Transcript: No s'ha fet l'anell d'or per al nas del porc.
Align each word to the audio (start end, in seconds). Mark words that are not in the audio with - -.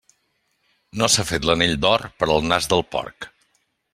No 1.01 1.09
s'ha 1.15 1.25
fet 1.33 1.45
l'anell 1.49 1.75
d'or 1.85 2.05
per 2.21 2.31
al 2.37 2.49
nas 2.53 2.71
del 2.75 2.85
porc. 2.97 3.31